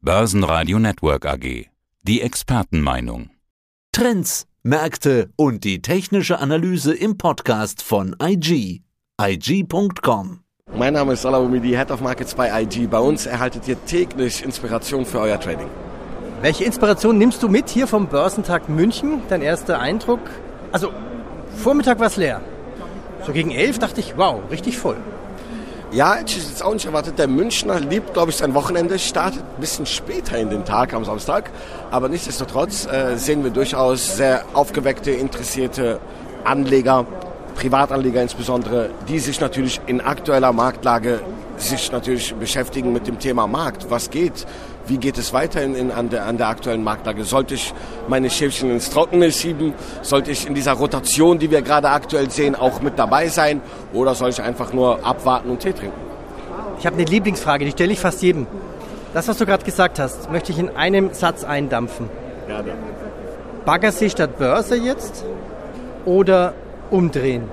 Börsenradio 0.00 0.78
Network 0.78 1.26
AG. 1.26 1.66
Die 2.04 2.22
Expertenmeinung. 2.22 3.30
Trends, 3.90 4.46
Märkte 4.62 5.30
und 5.34 5.64
die 5.64 5.82
technische 5.82 6.38
Analyse 6.38 6.94
im 6.94 7.18
Podcast 7.18 7.82
von 7.82 8.14
IG. 8.22 8.82
IG.com. 9.20 10.44
Mein 10.72 10.92
Name 10.92 11.14
ist 11.14 11.22
Salah 11.22 11.38
Umidi, 11.38 11.70
Head 11.70 11.90
of 11.90 12.00
Markets 12.00 12.32
bei 12.32 12.62
IG. 12.62 12.86
Bei 12.86 13.00
uns 13.00 13.26
erhaltet 13.26 13.66
ihr 13.66 13.84
täglich 13.86 14.44
Inspiration 14.44 15.04
für 15.04 15.18
euer 15.18 15.40
Trading. 15.40 15.68
Welche 16.42 16.62
Inspiration 16.62 17.18
nimmst 17.18 17.42
du 17.42 17.48
mit 17.48 17.68
hier 17.68 17.88
vom 17.88 18.06
Börsentag 18.06 18.68
München? 18.68 19.22
Dein 19.28 19.42
erster 19.42 19.80
Eindruck? 19.80 20.20
Also, 20.70 20.92
Vormittag 21.56 21.98
war 21.98 22.06
es 22.06 22.16
leer. 22.16 22.40
So 23.26 23.32
gegen 23.32 23.50
elf 23.50 23.80
dachte 23.80 23.98
ich, 23.98 24.16
wow, 24.16 24.42
richtig 24.48 24.78
voll. 24.78 24.98
Ja, 25.90 26.16
hätte 26.16 26.36
ich 26.36 26.46
jetzt 26.46 26.62
auch 26.62 26.74
nicht 26.74 26.84
erwartet. 26.84 27.18
Der 27.18 27.28
Münchner 27.28 27.80
liebt, 27.80 28.12
glaube 28.12 28.30
ich, 28.30 28.36
sein 28.36 28.52
Wochenende, 28.52 28.98
startet 28.98 29.40
ein 29.40 29.60
bisschen 29.60 29.86
später 29.86 30.36
in 30.36 30.50
den 30.50 30.66
Tag 30.66 30.92
am 30.92 31.06
Samstag. 31.06 31.50
Aber 31.90 32.10
nichtsdestotrotz 32.10 32.86
äh, 32.86 33.16
sehen 33.16 33.42
wir 33.42 33.50
durchaus 33.50 34.16
sehr 34.16 34.44
aufgeweckte, 34.52 35.12
interessierte 35.12 35.98
Anleger, 36.44 37.06
Privatanleger 37.54 38.20
insbesondere, 38.20 38.90
die 39.08 39.18
sich 39.18 39.40
natürlich 39.40 39.80
in 39.86 40.02
aktueller 40.02 40.52
Marktlage 40.52 41.20
sich 41.56 41.90
natürlich 41.90 42.34
beschäftigen 42.34 42.92
mit 42.92 43.06
dem 43.06 43.18
Thema 43.18 43.46
Markt. 43.46 43.90
Was 43.90 44.10
geht? 44.10 44.46
Wie 44.88 44.96
geht 44.96 45.18
es 45.18 45.34
weiter 45.34 45.62
in, 45.62 45.74
in, 45.74 45.92
an, 45.92 46.08
der, 46.08 46.24
an 46.24 46.38
der 46.38 46.48
aktuellen 46.48 46.82
Marktlage? 46.82 47.22
Sollte 47.24 47.54
ich 47.54 47.74
meine 48.08 48.30
Schäfchen 48.30 48.70
ins 48.70 48.88
Trockene 48.88 49.30
schieben? 49.30 49.74
Sollte 50.00 50.30
ich 50.30 50.46
in 50.46 50.54
dieser 50.54 50.72
Rotation, 50.72 51.38
die 51.38 51.50
wir 51.50 51.60
gerade 51.60 51.90
aktuell 51.90 52.30
sehen, 52.30 52.54
auch 52.54 52.80
mit 52.80 52.98
dabei 52.98 53.28
sein? 53.28 53.60
Oder 53.92 54.14
soll 54.14 54.30
ich 54.30 54.40
einfach 54.40 54.72
nur 54.72 55.04
abwarten 55.04 55.50
und 55.50 55.60
Tee 55.60 55.74
trinken? 55.74 56.00
Ich 56.78 56.86
habe 56.86 56.96
eine 56.96 57.04
Lieblingsfrage, 57.04 57.66
die 57.66 57.72
stelle 57.72 57.92
ich 57.92 58.00
fast 58.00 58.22
jedem. 58.22 58.46
Das, 59.12 59.28
was 59.28 59.36
du 59.36 59.44
gerade 59.44 59.64
gesagt 59.64 59.98
hast, 59.98 60.30
möchte 60.30 60.52
ich 60.52 60.58
in 60.58 60.74
einem 60.74 61.12
Satz 61.12 61.44
eindampfen. 61.44 62.08
Gerne. 62.46 62.72
Baggersee 63.66 64.08
statt 64.08 64.38
Börse 64.38 64.76
jetzt 64.76 65.22
oder 66.06 66.54
umdrehen? 66.90 67.44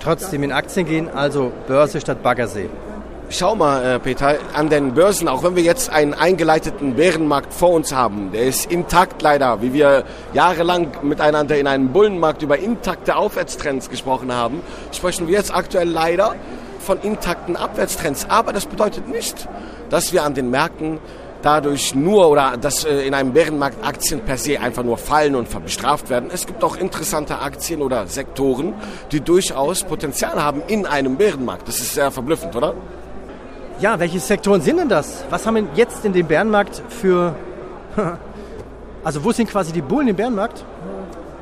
Trotzdem 0.00 0.42
in 0.42 0.50
Aktien 0.50 0.86
gehen, 0.86 1.08
also 1.08 1.52
Börse 1.68 2.00
statt 2.00 2.22
Baggersee. 2.24 2.68
Schau 3.30 3.54
mal, 3.54 3.84
äh, 3.84 3.98
Peter, 3.98 4.38
an 4.54 4.70
den 4.70 4.94
Börsen, 4.94 5.28
auch 5.28 5.42
wenn 5.42 5.54
wir 5.54 5.62
jetzt 5.62 5.90
einen 5.90 6.14
eingeleiteten 6.14 6.94
Bärenmarkt 6.94 7.52
vor 7.52 7.72
uns 7.72 7.92
haben, 7.92 8.32
der 8.32 8.44
ist 8.44 8.72
intakt 8.72 9.20
leider, 9.20 9.60
wie 9.60 9.74
wir 9.74 10.04
jahrelang 10.32 10.88
miteinander 11.02 11.58
in 11.58 11.66
einem 11.66 11.92
Bullenmarkt 11.92 12.40
über 12.40 12.58
intakte 12.58 13.16
Aufwärtstrends 13.16 13.90
gesprochen 13.90 14.32
haben, 14.32 14.62
sprechen 14.92 15.28
wir 15.28 15.34
jetzt 15.34 15.54
aktuell 15.54 15.90
leider 15.90 16.36
von 16.80 17.02
intakten 17.02 17.56
Abwärtstrends. 17.56 18.30
Aber 18.30 18.54
das 18.54 18.64
bedeutet 18.64 19.08
nicht, 19.08 19.46
dass 19.90 20.14
wir 20.14 20.24
an 20.24 20.32
den 20.32 20.48
Märkten 20.48 20.98
dadurch 21.42 21.94
nur 21.94 22.30
oder 22.30 22.56
dass 22.56 22.84
äh, 22.84 23.02
in 23.02 23.12
einem 23.12 23.34
Bärenmarkt 23.34 23.86
Aktien 23.86 24.20
per 24.20 24.38
se 24.38 24.58
einfach 24.58 24.84
nur 24.84 24.96
fallen 24.96 25.34
und 25.34 25.48
bestraft 25.62 26.08
werden. 26.08 26.30
Es 26.32 26.46
gibt 26.46 26.64
auch 26.64 26.76
interessante 26.76 27.40
Aktien 27.40 27.82
oder 27.82 28.06
Sektoren, 28.06 28.72
die 29.12 29.20
durchaus 29.20 29.84
Potenzial 29.84 30.42
haben 30.42 30.62
in 30.66 30.86
einem 30.86 31.16
Bärenmarkt. 31.16 31.68
Das 31.68 31.78
ist 31.78 31.92
sehr 31.92 32.10
verblüffend, 32.10 32.56
oder? 32.56 32.74
Ja, 33.80 34.00
welche 34.00 34.18
Sektoren 34.18 34.60
sind 34.60 34.78
denn 34.78 34.88
das? 34.88 35.22
Was 35.30 35.46
haben 35.46 35.54
wir 35.54 35.64
jetzt 35.76 36.04
in 36.04 36.12
dem 36.12 36.26
Bärenmarkt 36.26 36.82
für... 36.88 37.34
Also 39.04 39.22
wo 39.22 39.30
sind 39.30 39.48
quasi 39.48 39.72
die 39.72 39.80
Bullen 39.80 40.08
im 40.08 40.16
Bärenmarkt? 40.16 40.64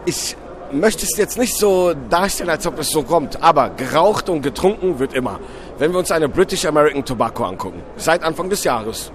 Ich 0.04 0.36
möchte 0.70 1.04
es 1.04 1.16
jetzt 1.16 1.38
nicht 1.38 1.56
so 1.56 1.94
darstellen, 2.10 2.50
als 2.50 2.66
ob 2.66 2.78
es 2.78 2.90
so 2.90 3.02
kommt, 3.02 3.42
aber 3.42 3.70
geraucht 3.70 4.28
und 4.28 4.42
getrunken 4.42 4.98
wird 4.98 5.14
immer. 5.14 5.40
Wenn 5.78 5.90
wir 5.92 5.98
uns 5.98 6.12
eine 6.12 6.28
British 6.28 6.66
American 6.66 7.02
Tobacco 7.04 7.44
angucken, 7.44 7.82
seit 7.96 8.22
Anfang 8.22 8.50
des 8.50 8.62
Jahres, 8.62 9.10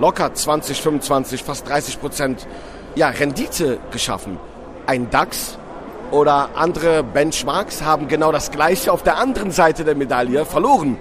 locker 0.00 0.32
20, 0.32 0.80
25, 0.80 1.44
fast 1.44 1.68
30 1.68 2.00
Prozent 2.00 2.48
ja, 2.94 3.08
Rendite 3.10 3.78
geschaffen. 3.90 4.38
Ein 4.86 5.10
DAX 5.10 5.58
oder 6.10 6.48
andere 6.54 7.04
Benchmarks 7.04 7.82
haben 7.82 8.08
genau 8.08 8.32
das 8.32 8.50
Gleiche 8.50 8.90
auf 8.90 9.02
der 9.02 9.18
anderen 9.18 9.50
Seite 9.50 9.84
der 9.84 9.94
Medaille 9.94 10.46
verloren. 10.46 10.96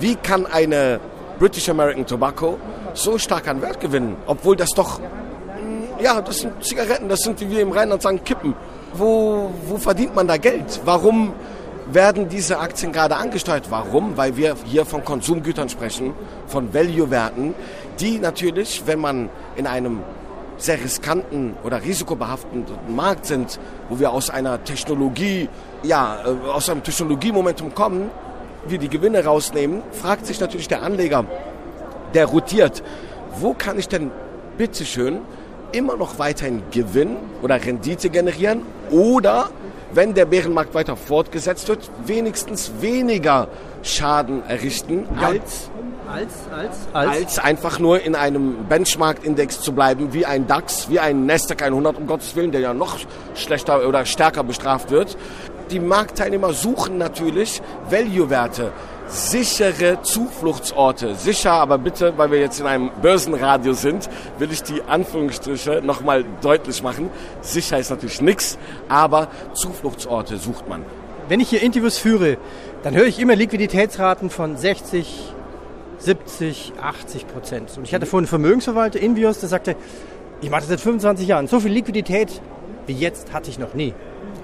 Wie 0.00 0.16
kann 0.16 0.46
eine 0.46 1.00
British 1.42 1.68
American 1.68 2.06
Tobacco 2.06 2.56
so 2.94 3.18
stark 3.18 3.48
an 3.48 3.60
Wert 3.60 3.80
gewinnen, 3.80 4.14
obwohl 4.26 4.54
das 4.54 4.70
doch, 4.70 5.00
ja, 6.00 6.20
das 6.20 6.38
sind 6.38 6.62
Zigaretten, 6.62 7.08
das 7.08 7.22
sind, 7.22 7.40
wie 7.40 7.50
wir 7.50 7.62
im 7.62 7.72
Rheinland 7.72 8.00
sagen, 8.00 8.22
Kippen. 8.22 8.54
Wo, 8.94 9.50
wo 9.66 9.76
verdient 9.76 10.14
man 10.14 10.28
da 10.28 10.36
Geld? 10.36 10.80
Warum 10.84 11.32
werden 11.90 12.28
diese 12.28 12.60
Aktien 12.60 12.92
gerade 12.92 13.16
angesteuert? 13.16 13.72
Warum? 13.72 14.16
Weil 14.16 14.36
wir 14.36 14.54
hier 14.66 14.86
von 14.86 15.04
Konsumgütern 15.04 15.68
sprechen, 15.68 16.14
von 16.46 16.72
Value-Werten, 16.72 17.56
die 17.98 18.20
natürlich, 18.20 18.84
wenn 18.86 19.00
man 19.00 19.28
in 19.56 19.66
einem 19.66 19.98
sehr 20.58 20.80
riskanten 20.80 21.56
oder 21.64 21.82
risikobehafteten 21.82 22.66
Markt 22.94 23.26
sind, 23.26 23.58
wo 23.88 23.98
wir 23.98 24.12
aus 24.12 24.30
einer 24.30 24.62
Technologie, 24.62 25.48
ja, 25.82 26.18
äh, 26.24 26.48
aus 26.50 26.70
einem 26.70 26.84
Technologiemomentum 26.84 27.74
kommen, 27.74 28.12
wir 28.66 28.78
die 28.78 28.88
Gewinne 28.88 29.24
rausnehmen, 29.24 29.82
fragt 29.92 30.26
sich 30.26 30.40
natürlich 30.40 30.68
der 30.68 30.82
Anleger, 30.82 31.24
der 32.14 32.26
rotiert, 32.26 32.82
wo 33.38 33.54
kann 33.54 33.78
ich 33.78 33.88
denn 33.88 34.10
bitteschön 34.58 35.20
immer 35.72 35.96
noch 35.96 36.18
weiterhin 36.18 36.62
Gewinn 36.70 37.16
oder 37.42 37.62
Rendite 37.64 38.10
generieren? 38.10 38.62
Oder 38.90 39.48
wenn 39.94 40.14
der 40.14 40.26
Bärenmarkt 40.26 40.74
weiter 40.74 40.96
fortgesetzt 40.96 41.68
wird, 41.68 41.90
wenigstens 42.06 42.72
weniger 42.80 43.48
Schaden 43.82 44.42
errichten 44.46 45.06
als, 45.20 45.70
Als, 46.08 46.32
als, 46.92 47.16
als? 47.22 47.38
einfach 47.38 47.78
nur 47.78 48.02
in 48.02 48.14
einem 48.14 48.66
Benchmark-Index 48.68 49.60
zu 49.60 49.72
bleiben, 49.72 50.12
wie 50.12 50.26
ein 50.26 50.46
DAX, 50.46 50.88
wie 50.90 51.00
ein 51.00 51.26
Nasdaq 51.26 51.62
100, 51.62 51.96
um 51.96 52.06
Gottes 52.06 52.36
Willen, 52.36 52.52
der 52.52 52.60
ja 52.60 52.74
noch 52.74 52.98
schlechter 53.34 53.86
oder 53.86 54.04
stärker 54.04 54.44
bestraft 54.44 54.90
wird. 54.90 55.16
Die 55.72 55.80
Marktteilnehmer 55.80 56.52
suchen 56.52 56.98
natürlich 56.98 57.62
Value-Werte, 57.88 58.72
sichere 59.06 60.02
Zufluchtsorte. 60.02 61.14
Sicher, 61.14 61.52
aber 61.52 61.78
bitte, 61.78 62.12
weil 62.18 62.30
wir 62.30 62.40
jetzt 62.40 62.60
in 62.60 62.66
einem 62.66 62.90
Börsenradio 63.00 63.72
sind, 63.72 64.10
will 64.38 64.52
ich 64.52 64.62
die 64.62 64.82
Anführungsstriche 64.82 65.80
nochmal 65.82 66.26
deutlich 66.42 66.82
machen. 66.82 67.08
Sicher 67.40 67.78
ist 67.78 67.88
natürlich 67.88 68.20
nichts, 68.20 68.58
aber 68.90 69.28
Zufluchtsorte 69.54 70.36
sucht 70.36 70.68
man. 70.68 70.84
Wenn 71.28 71.40
ich 71.40 71.48
hier 71.48 71.62
Interviews 71.62 71.96
führe, 71.96 72.36
dann 72.82 72.94
höre 72.94 73.06
ich 73.06 73.18
immer 73.18 73.34
Liquiditätsraten 73.34 74.28
von 74.28 74.58
60, 74.58 75.32
70, 75.96 76.74
80 76.82 77.26
Prozent. 77.28 77.78
Und 77.78 77.84
ich 77.84 77.94
hatte 77.94 78.04
vorhin 78.04 78.24
einen 78.24 78.28
Vermögensverwalter, 78.28 79.00
Invios, 79.00 79.40
der 79.40 79.48
sagte, 79.48 79.74
ich 80.42 80.50
mache 80.50 80.60
das 80.60 80.68
seit 80.68 80.80
25 80.80 81.26
Jahren. 81.26 81.46
So 81.46 81.60
viel 81.60 81.72
Liquidität 81.72 82.42
wie 82.86 82.94
jetzt 82.94 83.32
hatte 83.32 83.50
ich 83.50 83.58
noch 83.58 83.74
nie. 83.74 83.94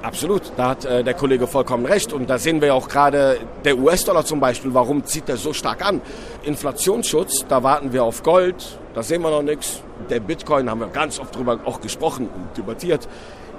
Absolut, 0.03 0.53
da 0.57 0.71
hat 0.71 0.85
äh, 0.85 1.03
der 1.03 1.15
Kollege 1.15 1.47
vollkommen 1.47 1.85
recht. 1.85 2.13
Und 2.13 2.31
da 2.31 2.39
sehen 2.39 2.61
wir 2.61 2.75
auch 2.75 2.89
gerade 2.89 3.39
der 3.65 3.79
US-Dollar 3.79 4.25
zum 4.25 4.41
Beispiel, 4.41 4.73
warum 4.73 5.05
zieht 5.05 5.29
der 5.29 5.37
so 5.37 5.53
stark 5.53 5.85
an? 5.85 6.01
Inflationsschutz, 6.45 7.47
da 7.49 7.63
warten 7.63 7.93
wir 7.93 8.05
auf 8.05 8.23
Gold, 8.23 8.79
da 8.95 9.03
sehen 9.03 9.23
wir 9.23 9.31
noch 9.31 9.43
nichts. 9.43 9.83
Der 10.09 10.21
Bitcoin, 10.21 10.71
haben 10.71 10.81
wir 10.81 10.89
ganz 10.89 11.19
oft 11.19 11.35
drüber 11.35 11.59
auch 11.65 11.81
gesprochen 11.81 12.29
und 12.29 12.57
debattiert. 12.57 13.09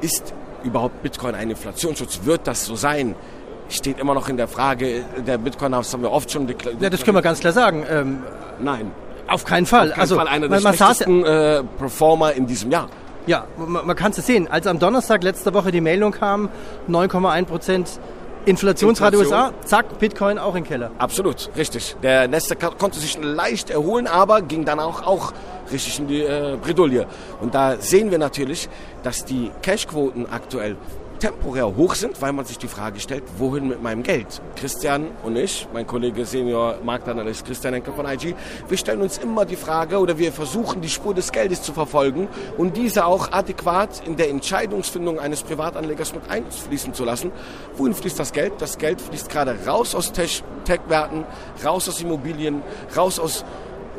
Ist 0.01 0.33
überhaupt 0.63 1.03
Bitcoin 1.03 1.35
ein 1.35 1.49
Inflationsschutz? 1.49 2.21
Wird 2.23 2.47
das 2.47 2.65
so 2.65 2.75
sein? 2.75 3.15
Steht 3.67 3.99
immer 3.99 4.13
noch 4.13 4.29
in 4.29 4.37
der 4.37 4.47
Frage, 4.47 5.03
der 5.27 5.37
Bitcoin, 5.37 5.73
das 5.73 5.93
haben 5.93 6.01
wir 6.01 6.11
oft 6.11 6.31
schon 6.31 6.47
deklariert. 6.47 6.81
Ja, 6.81 6.89
das 6.89 7.03
können 7.03 7.17
wir 7.17 7.21
ganz 7.21 7.41
klar 7.41 7.53
sagen. 7.53 7.85
Ähm, 7.89 8.23
Nein, 8.59 8.91
auf 9.27 9.45
keinen 9.45 9.65
Fall. 9.65 9.89
auf 9.89 9.93
keinen 9.93 10.01
also, 10.01 10.15
Fall 10.15 10.27
einer 10.27 10.47
der 10.47 10.59
schlechtesten 10.59 11.23
äh, 11.23 11.63
Performer 11.77 12.33
in 12.33 12.47
diesem 12.47 12.71
Jahr. 12.71 12.87
Ja, 13.27 13.45
man, 13.57 13.85
man 13.85 13.95
kann 13.95 14.11
es 14.11 14.25
sehen. 14.25 14.47
Als 14.49 14.65
am 14.67 14.79
Donnerstag 14.79 15.23
letzte 15.23 15.53
Woche 15.53 15.71
die 15.71 15.81
Meldung 15.81 16.11
kam, 16.11 16.49
9,1 16.89 17.45
Prozent 17.45 17.99
Inflationsrate 18.45 19.17
Inflation. 19.17 19.43
USA, 19.49 19.53
zack, 19.65 19.99
Bitcoin 19.99 20.39
auch 20.39 20.55
im 20.55 20.63
Keller. 20.63 20.91
Absolut, 20.97 21.49
richtig. 21.57 21.95
Der 22.01 22.27
Nasdaq 22.27 22.59
ka- 22.59 22.69
konnte 22.77 22.97
sich 22.99 23.17
leicht 23.21 23.69
erholen, 23.69 24.07
aber 24.07 24.41
ging 24.41 24.63
dann 24.65 24.79
auch, 24.79 25.05
auch 25.05 25.33
richtig 25.71 25.99
in 25.99 26.07
die 26.07 26.21
äh, 26.21 26.57
Bredouille. 26.61 27.05
Und 27.41 27.53
da 27.53 27.75
sehen 27.77 28.11
wir 28.11 28.17
natürlich, 28.17 28.69
dass 29.03 29.25
die 29.25 29.51
Cashquoten 29.61 30.25
aktuell 30.31 30.77
temporär 31.19 31.75
hoch 31.75 31.95
sind, 31.95 32.21
weil 32.21 32.33
man 32.33 32.45
sich 32.45 32.57
die 32.57 32.67
Frage 32.67 32.99
stellt, 32.99 33.23
wohin 33.37 33.67
mit 33.67 33.83
meinem 33.83 34.03
Geld? 34.03 34.41
Christian 34.55 35.07
und 35.23 35.35
ich, 35.35 35.67
mein 35.73 35.85
Kollege 35.85 36.25
Senior 36.25 36.77
Marktanalyst 36.83 37.45
Christian 37.45 37.73
Henke 37.73 37.91
von 37.91 38.05
IG, 38.05 38.35
wir 38.67 38.77
stellen 38.77 39.01
uns 39.01 39.17
immer 39.17 39.45
die 39.45 39.55
Frage 39.55 39.99
oder 39.99 40.17
wir 40.17 40.31
versuchen 40.31 40.81
die 40.81 40.89
Spur 40.89 41.13
des 41.13 41.31
Geldes 41.31 41.61
zu 41.61 41.73
verfolgen 41.73 42.27
und 42.57 42.77
diese 42.77 43.05
auch 43.05 43.31
adäquat 43.31 44.01
in 44.07 44.15
der 44.15 44.29
Entscheidungsfindung 44.29 45.19
eines 45.19 45.43
Privatanlegers 45.43 46.13
mit 46.13 46.29
einfließen 46.29 46.93
zu 46.93 47.05
lassen. 47.05 47.31
Wohin 47.75 47.93
fließt 47.93 48.17
das 48.19 48.31
Geld? 48.31 48.53
Das 48.59 48.77
Geld 48.77 49.01
fließt 49.01 49.29
gerade 49.29 49.57
raus 49.67 49.93
aus 49.95 50.11
Tech- 50.11 50.43
Tech-Werten, 50.65 51.25
raus 51.65 51.89
aus 51.89 52.01
Immobilien, 52.01 52.61
raus 52.95 53.19
aus 53.19 53.43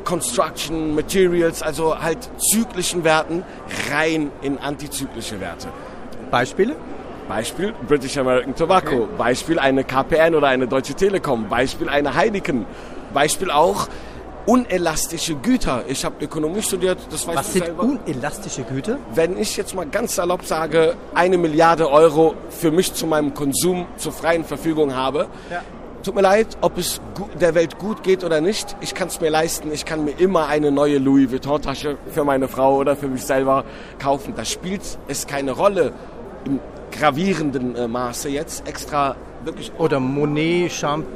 Construction, 0.05 0.95
Materials, 0.95 1.63
also 1.63 2.01
halt 2.01 2.31
zyklischen 2.39 3.05
Werten, 3.05 3.45
rein 3.91 4.31
in 4.41 4.57
antizyklische 4.59 5.41
Werte. 5.41 5.69
Beispiele? 6.31 6.77
Beispiel 7.35 7.73
British 7.87 8.19
American 8.19 8.57
Tobacco, 8.57 9.09
Beispiel 9.17 9.61
eine 9.61 9.85
KPN 9.85 10.35
oder 10.35 10.49
eine 10.49 10.67
Deutsche 10.67 10.95
Telekom, 10.95 11.49
Beispiel 11.49 11.89
eine 11.89 12.13
Heineken, 12.17 12.67
Beispiel 13.15 13.53
auch 13.53 13.87
unelastische 14.47 15.37
Güter. 15.37 15.85
Ich 15.87 16.05
habe 16.05 16.25
Ökonomie 16.25 16.61
studiert, 16.61 16.99
das 17.11 17.27
weißt 17.29 17.39
Was 17.39 17.47
du 17.47 17.53
sind 17.53 17.65
selber. 17.67 17.83
unelastische 17.85 18.63
Güter? 18.65 18.99
Wenn 19.15 19.39
ich 19.39 19.57
jetzt 19.57 19.77
mal 19.77 19.87
ganz 19.87 20.17
salopp 20.17 20.45
sage, 20.45 20.95
eine 21.15 21.39
Milliarde 21.39 21.89
Euro 21.89 22.35
für 22.49 22.73
mich 22.73 22.93
zu 22.95 23.07
meinem 23.07 23.33
Konsum 23.33 23.87
zur 23.97 24.11
freien 24.13 24.45
Verfügung 24.45 24.97
habe, 24.97 25.29
Ja. 25.53 25.61
tut 26.03 26.17
mir 26.17 26.23
leid, 26.23 26.49
ob 26.63 26.79
es 26.79 27.01
der 27.41 27.55
Welt 27.55 27.79
gut 27.79 28.03
geht 28.03 28.25
oder 28.25 28.41
nicht, 28.41 28.75
ich 28.81 28.93
kann 28.95 29.07
es 29.07 29.21
mir 29.21 29.31
leisten, 29.31 29.71
ich 29.73 29.85
kann 29.85 30.05
mir 30.05 30.19
immer 30.19 30.49
eine 30.49 30.73
neue 30.73 30.99
Louis 30.99 31.31
Vuitton-Tasche 31.31 31.97
für 32.11 32.25
meine 32.25 32.49
Frau 32.49 32.75
oder 32.79 32.97
für 32.97 33.07
mich 33.07 33.23
selber 33.23 33.65
kaufen. 34.01 34.33
Da 34.37 34.45
spielt 34.45 34.83
es 35.07 35.29
keine 35.29 35.53
Rolle 35.53 35.93
im 36.45 36.59
gravierenden 36.91 37.77
äh, 37.77 37.89
Maße 37.89 38.29
jetzt 38.29 38.67
extra 38.69 39.17
wirklich 39.45 39.73
Oder 39.79 40.01
Monet, 40.01 40.71
Champ 40.73 41.07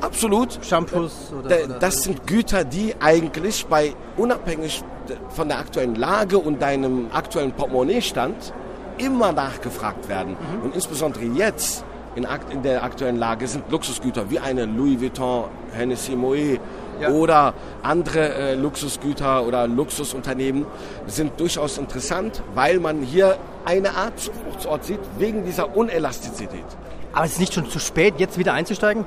absolut 0.00 0.58
Shampoos? 0.64 1.32
Oder, 1.38 1.48
Da- 1.48 1.64
oder 1.64 1.78
Das 1.78 2.02
sind 2.02 2.26
Güter, 2.26 2.64
die 2.64 2.94
eigentlich 3.00 3.66
bei 3.66 3.94
unabhängig 4.16 4.82
von 5.30 5.48
der 5.48 5.58
aktuellen 5.58 5.94
Lage 5.96 6.38
und 6.38 6.62
deinem 6.62 7.06
aktuellen 7.12 7.52
Portemonnaie-Stand 7.52 8.52
immer 8.98 9.32
nachgefragt 9.32 10.08
werden. 10.08 10.36
Mhm. 10.58 10.62
Und 10.64 10.74
insbesondere 10.74 11.24
jetzt 11.24 11.84
in, 12.14 12.26
in 12.50 12.62
der 12.62 12.82
aktuellen 12.84 13.16
Lage 13.16 13.46
sind 13.48 13.70
Luxusgüter 13.70 14.30
wie 14.30 14.38
eine 14.38 14.64
Louis 14.66 15.00
Vuitton, 15.00 15.44
Hennessy 15.72 16.14
Moet 16.14 16.60
Ja. 17.00 17.08
oder 17.10 17.54
andere 17.82 18.34
äh, 18.34 18.54
Luxusgüter 18.54 19.44
oder 19.46 19.66
Luxusunternehmen 19.66 20.66
sind 21.06 21.40
durchaus 21.40 21.78
interessant, 21.78 22.42
weil 22.54 22.78
man 22.78 23.00
hier 23.02 23.36
eine 23.64 23.94
Art 23.94 24.18
Zufluchtsort 24.18 24.84
sieht 24.84 25.00
wegen 25.18 25.44
dieser 25.44 25.76
Unelastizität. 25.76 26.64
Aber 27.12 27.24
es 27.24 27.32
ist 27.32 27.40
nicht 27.40 27.54
schon 27.54 27.68
zu 27.68 27.78
spät, 27.78 28.14
jetzt 28.18 28.38
wieder 28.38 28.54
einzusteigen? 28.54 29.04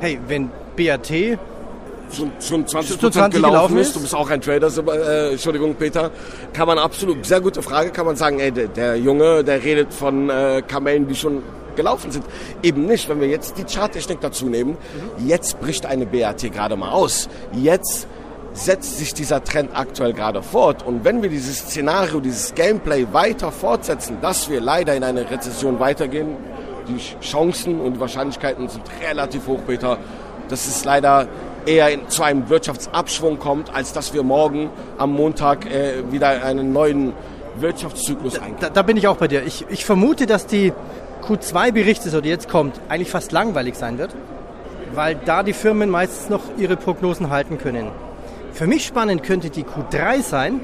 Hey, 0.00 0.18
wenn 0.28 0.50
BAT 0.76 1.08
schon, 2.14 2.32
schon 2.40 2.66
20 2.66 3.00
Schon 3.00 3.12
20 3.12 3.40
gelaufen, 3.40 3.54
gelaufen 3.54 3.78
ist. 3.78 3.88
ist. 3.88 3.96
Du 3.96 4.00
bist 4.00 4.14
auch 4.14 4.30
ein 4.30 4.40
Trader, 4.40 4.68
äh, 4.68 5.32
Entschuldigung, 5.32 5.74
Peter. 5.74 6.10
Kann 6.52 6.66
man 6.66 6.78
absolut, 6.78 7.24
sehr 7.26 7.40
gute 7.40 7.62
Frage, 7.62 7.90
kann 7.90 8.06
man 8.06 8.16
sagen, 8.16 8.38
ey, 8.38 8.52
der, 8.52 8.68
der 8.68 8.96
Junge, 8.96 9.44
der 9.44 9.62
redet 9.62 9.92
von 9.92 10.30
äh, 10.30 10.62
Kamellen, 10.66 11.08
die 11.08 11.14
schon 11.14 11.42
gelaufen 11.76 12.10
sind. 12.10 12.24
Eben 12.62 12.86
nicht, 12.86 13.08
wenn 13.08 13.20
wir 13.20 13.28
jetzt 13.28 13.56
die 13.56 13.64
Charttechnik 13.64 14.20
dazu 14.20 14.46
nehmen. 14.46 14.76
Jetzt 15.24 15.60
bricht 15.60 15.86
eine 15.86 16.06
BAT 16.06 16.42
gerade 16.52 16.76
mal 16.76 16.90
aus. 16.90 17.28
Jetzt 17.52 18.06
setzt 18.54 18.98
sich 18.98 19.14
dieser 19.14 19.42
Trend 19.42 19.70
aktuell 19.74 20.12
gerade 20.12 20.42
fort. 20.42 20.84
Und 20.84 21.04
wenn 21.04 21.22
wir 21.22 21.30
dieses 21.30 21.58
Szenario, 21.58 22.20
dieses 22.20 22.54
Gameplay 22.54 23.06
weiter 23.12 23.50
fortsetzen, 23.50 24.18
dass 24.20 24.50
wir 24.50 24.60
leider 24.60 24.94
in 24.94 25.04
eine 25.04 25.30
Rezession 25.30 25.80
weitergehen, 25.80 26.36
die 26.88 26.98
Chancen 27.24 27.80
und 27.80 27.94
die 27.94 28.00
Wahrscheinlichkeiten 28.00 28.68
sind 28.68 28.82
relativ 29.08 29.46
hoch, 29.46 29.60
Peter, 29.66 29.98
dass 30.48 30.66
es 30.66 30.84
leider 30.84 31.28
eher 31.64 31.90
in, 31.90 32.08
zu 32.08 32.22
einem 32.22 32.48
Wirtschaftsabschwung 32.48 33.38
kommt, 33.38 33.74
als 33.74 33.92
dass 33.92 34.12
wir 34.12 34.22
morgen 34.22 34.70
am 34.98 35.12
Montag 35.12 35.66
äh, 35.66 36.10
wieder 36.10 36.44
einen 36.44 36.72
neuen 36.72 37.12
Wirtschaftszyklus 37.56 38.38
eingehen. 38.38 38.56
Da, 38.60 38.70
da 38.70 38.82
bin 38.82 38.96
ich 38.96 39.06
auch 39.08 39.16
bei 39.16 39.28
dir. 39.28 39.44
Ich, 39.44 39.64
ich 39.68 39.84
vermute, 39.84 40.26
dass 40.26 40.46
die 40.46 40.72
Q2-Berichte, 41.26 42.10
so 42.10 42.20
die 42.20 42.28
jetzt 42.28 42.48
kommt, 42.48 42.80
eigentlich 42.88 43.10
fast 43.10 43.32
langweilig 43.32 43.76
sein 43.76 43.98
wird, 43.98 44.14
weil 44.94 45.14
da 45.24 45.42
die 45.42 45.52
Firmen 45.52 45.88
meistens 45.88 46.28
noch 46.28 46.42
ihre 46.58 46.76
Prognosen 46.76 47.30
halten 47.30 47.58
können. 47.58 47.88
Für 48.52 48.66
mich 48.66 48.84
spannend 48.84 49.22
könnte 49.22 49.48
die 49.48 49.64
Q3 49.64 50.22
sein, 50.22 50.60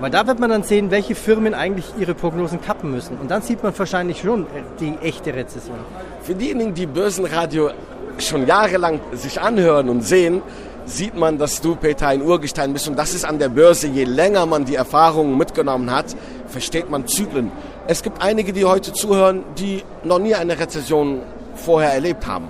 weil 0.00 0.10
da 0.10 0.26
wird 0.26 0.38
man 0.38 0.50
dann 0.50 0.64
sehen, 0.64 0.90
welche 0.90 1.14
Firmen 1.14 1.54
eigentlich 1.54 1.86
ihre 1.98 2.14
Prognosen 2.14 2.60
kappen 2.60 2.90
müssen. 2.90 3.16
Und 3.18 3.30
dann 3.30 3.40
sieht 3.40 3.62
man 3.62 3.76
wahrscheinlich 3.78 4.20
schon 4.20 4.42
äh, 4.42 4.62
die 4.80 4.96
echte 5.00 5.34
Rezession. 5.34 5.78
Für 6.22 6.34
diejenigen, 6.34 6.74
die 6.74 6.86
Börsenradio 6.86 7.70
schon 8.18 8.46
jahrelang 8.46 9.00
sich 9.12 9.40
anhören 9.40 9.88
und 9.88 10.02
sehen, 10.02 10.42
sieht 10.84 11.16
man, 11.16 11.38
dass 11.38 11.60
du, 11.60 11.76
Peter, 11.76 12.08
ein 12.08 12.20
Urgestein 12.20 12.72
bist. 12.72 12.88
Und 12.88 12.98
das 12.98 13.14
ist 13.14 13.24
an 13.24 13.38
der 13.38 13.48
Börse, 13.48 13.86
je 13.86 14.04
länger 14.04 14.44
man 14.44 14.64
die 14.64 14.74
Erfahrungen 14.74 15.38
mitgenommen 15.38 15.90
hat, 15.90 16.14
versteht 16.48 16.90
man 16.90 17.06
Zyklen. 17.06 17.50
Es 17.86 18.02
gibt 18.02 18.20
einige, 18.20 18.52
die 18.52 18.64
heute 18.64 18.92
zuhören, 18.92 19.44
die 19.58 19.84
noch 20.04 20.18
nie 20.18 20.34
eine 20.34 20.58
Rezession 20.58 21.20
vorher 21.54 21.92
erlebt 21.94 22.26
haben. 22.26 22.48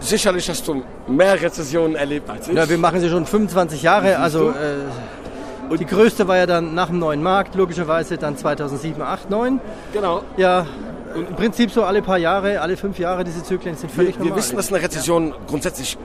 Sicherlich 0.00 0.48
hast 0.48 0.66
du 0.68 0.82
mehr 1.08 1.40
Rezessionen 1.40 1.96
erlebt 1.96 2.28
als 2.28 2.48
ich. 2.48 2.54
Ja, 2.54 2.68
wir 2.68 2.78
machen 2.78 3.00
sie 3.00 3.08
schon 3.08 3.26
25 3.26 3.82
Jahre, 3.82 4.18
also 4.18 4.50
äh, 4.50 5.76
die 5.76 5.86
größte 5.86 6.28
war 6.28 6.36
ja 6.36 6.46
dann 6.46 6.74
nach 6.74 6.88
dem 6.88 6.98
neuen 6.98 7.22
Markt, 7.22 7.54
logischerweise 7.54 8.16
dann 8.18 8.36
2007, 8.36 9.02
8, 9.02 9.30
9. 9.30 9.60
genau. 9.92 10.22
Ja, 10.36 10.66
im 11.14 11.34
Prinzip 11.34 11.70
so 11.70 11.82
alle 11.84 12.02
paar 12.02 12.18
Jahre, 12.18 12.60
alle 12.60 12.76
fünf 12.76 12.98
Jahre 12.98 13.24
diese 13.24 13.42
Zyklen 13.42 13.74
sind 13.74 13.90
völlig 13.90 14.16
Wir, 14.16 14.18
wir 14.18 14.24
normal. 14.26 14.38
wissen, 14.38 14.56
dass 14.56 14.72
eine 14.72 14.82
Rezession 14.82 15.34
grundsätzlich 15.46 15.96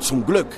zum 0.00 0.26
Glück 0.26 0.48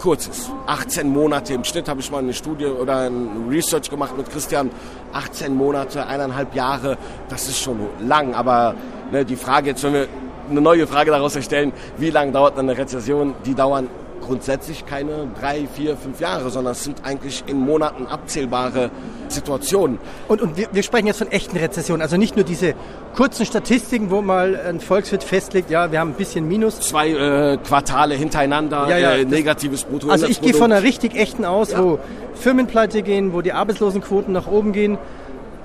kurz 0.00 0.26
ist. 0.26 0.50
18 0.66 1.08
Monate 1.08 1.52
im 1.52 1.64
Schnitt 1.64 1.88
habe 1.88 2.00
ich 2.00 2.10
mal 2.10 2.18
eine 2.18 2.32
Studie 2.32 2.64
oder 2.64 3.00
ein 3.00 3.46
Research 3.50 3.90
gemacht 3.90 4.16
mit 4.16 4.30
Christian. 4.30 4.70
18 5.12 5.54
Monate, 5.54 6.06
eineinhalb 6.06 6.54
Jahre, 6.54 6.96
das 7.28 7.46
ist 7.48 7.60
schon 7.60 7.78
lang. 8.00 8.34
Aber 8.34 8.74
ne, 9.12 9.24
die 9.24 9.36
Frage 9.36 9.68
jetzt, 9.68 9.82
wenn 9.84 9.92
wir 9.92 10.08
eine 10.50 10.60
neue 10.60 10.86
Frage 10.86 11.10
daraus 11.10 11.36
erstellen, 11.36 11.72
wie 11.98 12.10
lange 12.10 12.32
dauert 12.32 12.58
eine 12.58 12.76
Rezession? 12.76 13.34
Die 13.44 13.54
dauern 13.54 13.88
grundsätzlich 14.20 14.84
keine 14.86 15.28
drei, 15.40 15.66
vier, 15.74 15.96
fünf 15.96 16.20
Jahre, 16.20 16.50
sondern 16.50 16.72
es 16.72 16.84
sind 16.84 16.98
eigentlich 17.04 17.42
in 17.46 17.58
Monaten 17.58 18.06
abzählbare 18.06 18.90
Situationen. 19.28 19.98
Und, 20.28 20.42
und 20.42 20.56
wir, 20.56 20.68
wir 20.72 20.82
sprechen 20.82 21.06
jetzt 21.06 21.18
von 21.18 21.30
echten 21.32 21.56
Rezessionen, 21.56 22.02
also 22.02 22.16
nicht 22.16 22.36
nur 22.36 22.44
diese 22.44 22.74
kurzen 23.16 23.46
Statistiken, 23.46 24.10
wo 24.10 24.20
mal 24.20 24.60
ein 24.68 24.80
Volkswirt 24.80 25.24
festlegt, 25.24 25.70
ja, 25.70 25.90
wir 25.90 26.00
haben 26.00 26.10
ein 26.10 26.14
bisschen 26.14 26.46
Minus. 26.46 26.80
Zwei 26.80 27.08
äh, 27.08 27.56
Quartale 27.66 28.14
hintereinander, 28.14 28.88
Ja, 28.88 28.98
ja, 28.98 29.10
äh, 29.12 29.24
negatives 29.24 29.84
Bruttoinlandsprodukt. 29.84 30.12
Also 30.12 30.26
ich 30.26 30.40
gehe 30.40 30.54
von 30.54 30.70
einer 30.70 30.82
richtig 30.82 31.14
echten 31.16 31.44
aus, 31.44 31.72
Ja. 31.72 31.82
wo 31.82 31.98
Firmen 32.34 32.66
pleite 32.66 33.02
gehen, 33.02 33.32
wo 33.32 33.40
die 33.40 33.52
Arbeitslosenquoten 33.52 34.32
nach 34.32 34.46
oben 34.46 34.72
gehen 34.72 34.98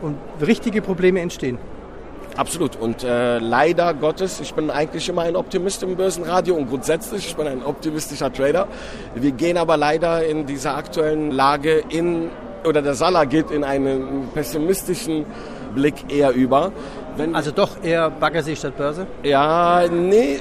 und 0.01 0.17
richtige 0.45 0.81
Probleme 0.81 1.19
entstehen. 1.19 1.57
Absolut. 2.37 2.75
Und 2.75 3.03
äh, 3.03 3.39
leider 3.39 3.93
Gottes, 3.93 4.41
ich 4.41 4.53
bin 4.53 4.69
eigentlich 4.69 5.07
immer 5.07 5.21
ein 5.21 5.35
Optimist 5.35 5.83
im 5.83 5.95
Börsenradio 5.95 6.55
und 6.55 6.69
grundsätzlich, 6.69 7.27
ich 7.27 7.35
bin 7.35 7.47
ein 7.47 7.63
optimistischer 7.63 8.31
Trader. 8.31 8.67
Wir 9.15 9.31
gehen 9.31 9.57
aber 9.57 9.77
leider 9.77 10.25
in 10.25 10.45
dieser 10.45 10.75
aktuellen 10.75 11.31
Lage 11.31 11.83
in, 11.89 12.29
oder 12.65 12.81
der 12.81 12.95
Salah 12.95 13.23
geht 13.23 13.51
in 13.51 13.63
einen 13.63 14.29
pessimistischen 14.33 15.25
Blick 15.73 15.95
eher 16.09 16.33
über. 16.33 16.71
Wenn, 17.17 17.33
Also 17.33 17.51
doch 17.51 17.81
eher 17.81 18.09
Baggersee 18.09 18.57
statt 18.57 18.75
Börse. 18.75 19.07
ja, 19.23 19.83
nee, 19.89 20.37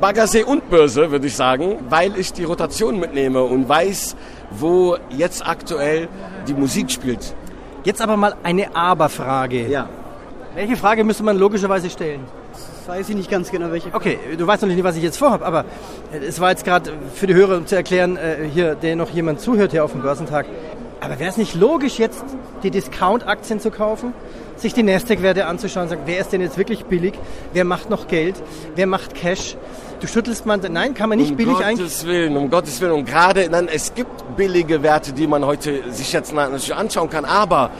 Baggersee 0.00 0.44
und 0.44 0.70
Börse, 0.70 1.10
würde 1.10 1.26
ich 1.26 1.34
sagen, 1.34 1.78
weil 1.88 2.16
ich 2.16 2.32
die 2.32 2.44
Rotation 2.44 3.00
mitnehme 3.00 3.42
und 3.42 3.68
weiß, 3.68 4.14
wo 4.52 4.96
jetzt 5.10 5.44
aktuell 5.44 6.06
die 6.46 6.54
Musik 6.54 6.92
spielt. 6.92 7.34
Jetzt 7.82 8.00
aber 8.00 8.16
mal 8.16 8.36
eine 8.44 8.76
Aber-Frage. 8.76 9.68
Welche 10.54 10.76
Frage 10.76 11.02
müsste 11.02 11.22
man 11.22 11.38
logischerweise 11.38 11.88
stellen? 11.88 12.20
Weiß 12.86 13.08
ich 13.08 13.16
nicht 13.16 13.30
ganz 13.30 13.50
genau, 13.50 13.70
welche. 13.70 13.94
Okay, 13.94 14.18
du 14.36 14.46
weißt 14.46 14.62
noch 14.62 14.68
nicht, 14.68 14.82
was 14.84 14.96
ich 14.96 15.02
jetzt 15.02 15.16
vorhabe, 15.16 15.46
aber 15.46 15.64
äh, 16.12 16.18
es 16.18 16.40
war 16.40 16.50
jetzt 16.50 16.64
gerade 16.64 16.92
für 17.14 17.26
die 17.26 17.34
Hörer, 17.34 17.56
um 17.56 17.66
zu 17.66 17.76
erklären, 17.76 18.16
äh, 18.16 18.48
hier, 18.52 18.74
der 18.74 18.96
noch 18.96 19.10
jemand 19.10 19.40
zuhört 19.40 19.70
hier 19.70 19.84
auf 19.84 19.92
dem 19.92 20.02
Börsentag. 20.02 20.46
Aber 21.00 21.18
wäre 21.18 21.30
es 21.30 21.36
nicht 21.36 21.54
logisch, 21.54 21.98
jetzt 21.98 22.24
die 22.62 22.70
Discount-Aktien 22.70 23.60
zu 23.60 23.70
kaufen, 23.70 24.12
sich 24.56 24.74
die 24.74 24.82
Nasdaq-Werte 24.82 25.46
anzuschauen 25.46 25.84
und 25.84 25.88
sagen, 25.88 26.02
wer 26.06 26.20
ist 26.20 26.32
denn 26.32 26.40
jetzt 26.40 26.58
wirklich 26.58 26.84
billig, 26.84 27.14
wer 27.52 27.64
macht 27.64 27.88
noch 27.88 28.06
Geld, 28.06 28.36
wer 28.76 28.86
macht 28.86 29.14
Cash? 29.14 29.56
Du 30.00 30.06
schüttelst 30.06 30.46
man, 30.46 30.60
nein, 30.70 30.94
kann 30.94 31.08
man 31.08 31.18
nicht 31.18 31.30
um 31.30 31.36
billig 31.36 31.54
Gottes 31.54 31.66
eigentlich. 31.66 32.06
Willen, 32.06 32.36
um 32.36 32.50
Gottes 32.50 32.80
Willen. 32.80 32.92
Und 32.92 33.04
gerade, 33.04 33.48
nein, 33.48 33.68
es 33.72 33.94
gibt 33.94 34.36
billige 34.36 34.82
Werte, 34.82 35.12
die 35.12 35.26
man 35.26 35.46
heute 35.46 35.90
sich 35.92 36.12
jetzt 36.12 36.32
natürlich 36.32 36.74
anschauen 36.74 37.08
kann, 37.08 37.24
aber 37.24 37.70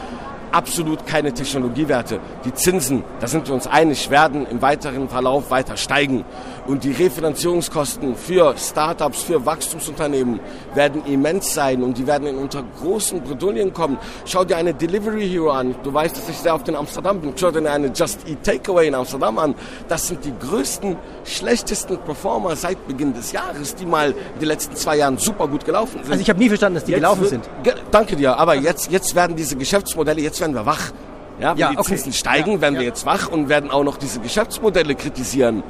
absolut 0.52 1.06
keine 1.06 1.32
Technologiewerte. 1.32 2.20
Die 2.44 2.54
Zinsen, 2.54 3.02
da 3.20 3.26
sind 3.26 3.48
wir 3.48 3.54
uns 3.54 3.66
einig, 3.66 4.10
werden 4.10 4.46
im 4.46 4.62
weiteren 4.62 5.08
Verlauf 5.08 5.50
weiter 5.50 5.76
steigen. 5.76 6.24
Und 6.66 6.84
die 6.84 6.92
Refinanzierungskosten 6.92 8.14
für 8.14 8.54
Startups, 8.56 9.22
für 9.22 9.44
Wachstumsunternehmen 9.44 10.38
werden 10.74 11.04
immens 11.06 11.54
sein 11.54 11.82
und 11.82 11.98
die 11.98 12.06
werden 12.06 12.28
in 12.28 12.36
unter 12.36 12.62
großen 12.80 13.20
Bredouillen 13.22 13.72
kommen. 13.72 13.98
Schau 14.26 14.44
dir 14.44 14.56
eine 14.56 14.72
Delivery 14.72 15.28
Hero 15.28 15.50
an. 15.50 15.74
Du 15.82 15.92
weißt, 15.92 16.16
dass 16.16 16.28
ich 16.28 16.36
sehr 16.36 16.54
oft 16.54 16.68
in 16.68 16.76
Amsterdam 16.76 17.20
bin. 17.20 17.32
Schau 17.36 17.50
dir 17.50 17.68
eine 17.70 17.88
Just 17.88 18.28
Eat 18.28 18.44
Takeaway 18.44 18.88
in 18.88 18.94
Amsterdam 18.94 19.38
an. 19.38 19.54
Das 19.88 20.06
sind 20.06 20.24
die 20.24 20.32
größten, 20.38 20.96
schlechtesten 21.24 21.98
Performer 21.98 22.54
seit 22.54 22.86
Beginn 22.86 23.12
des 23.12 23.32
Jahres, 23.32 23.74
die 23.74 23.86
mal 23.86 24.12
in 24.34 24.40
den 24.40 24.48
letzten 24.48 24.76
zwei 24.76 24.98
Jahren 24.98 25.18
super 25.18 25.48
gut 25.48 25.64
gelaufen 25.64 26.00
sind. 26.02 26.10
Also 26.10 26.22
ich 26.22 26.28
habe 26.28 26.38
nie 26.38 26.48
verstanden, 26.48 26.76
dass 26.76 26.84
die 26.84 26.92
Jetzt 26.92 27.00
gelaufen 27.00 27.26
sind. 27.26 27.50
Danke 27.90 28.16
dir, 28.16 28.38
aber 28.38 28.54
jetzt, 28.54 28.90
jetzt 28.90 29.14
werden 29.14 29.34
diese 29.34 29.56
Geschäftsmodelle, 29.56 30.20
jetzt 30.20 30.41
werden 30.42 30.54
wir 30.54 30.66
wach. 30.66 30.92
Ja, 31.40 31.52
wenn 31.52 31.58
Ja, 31.58 31.70
die 31.70 31.78
okay. 31.78 31.94
Zinsen 31.96 32.12
steigen, 32.12 32.52
Ja, 32.52 32.60
werden 32.60 32.74
wir 32.78 32.84
jetzt 32.84 33.06
wach 33.06 33.28
und 33.28 33.48
werden 33.48 33.70
auch 33.70 33.84
noch 33.84 33.96
diese 33.96 34.20
Geschäftsmodelle 34.20 34.94
kritisieren. 34.94 35.62